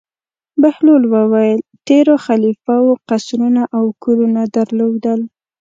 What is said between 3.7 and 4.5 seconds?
او کورونه